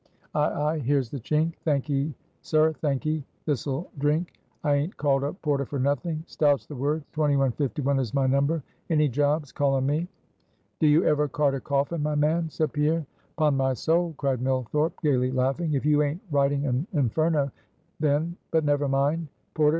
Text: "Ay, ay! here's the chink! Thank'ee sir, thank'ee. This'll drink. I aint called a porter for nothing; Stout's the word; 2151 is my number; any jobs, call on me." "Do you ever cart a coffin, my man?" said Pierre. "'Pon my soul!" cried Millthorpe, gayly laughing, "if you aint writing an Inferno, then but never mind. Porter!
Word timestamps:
"Ay, 0.33 0.61
ay! 0.71 0.79
here's 0.79 1.11
the 1.11 1.19
chink! 1.19 1.53
Thank'ee 1.63 2.15
sir, 2.41 2.73
thank'ee. 2.81 3.23
This'll 3.45 3.91
drink. 3.99 4.33
I 4.63 4.73
aint 4.73 4.97
called 4.97 5.23
a 5.23 5.33
porter 5.33 5.63
for 5.67 5.77
nothing; 5.77 6.23
Stout's 6.25 6.65
the 6.65 6.73
word; 6.73 7.03
2151 7.13 7.99
is 7.99 8.11
my 8.11 8.25
number; 8.25 8.63
any 8.89 9.07
jobs, 9.07 9.51
call 9.51 9.75
on 9.75 9.85
me." 9.85 10.07
"Do 10.79 10.87
you 10.87 11.05
ever 11.05 11.27
cart 11.27 11.53
a 11.53 11.59
coffin, 11.59 12.01
my 12.01 12.15
man?" 12.15 12.49
said 12.49 12.73
Pierre. 12.73 13.05
"'Pon 13.37 13.55
my 13.55 13.75
soul!" 13.75 14.15
cried 14.17 14.41
Millthorpe, 14.41 14.99
gayly 15.03 15.31
laughing, 15.31 15.73
"if 15.75 15.85
you 15.85 16.01
aint 16.01 16.19
writing 16.31 16.65
an 16.65 16.87
Inferno, 16.93 17.51
then 17.99 18.35
but 18.49 18.65
never 18.65 18.87
mind. 18.87 19.27
Porter! 19.53 19.69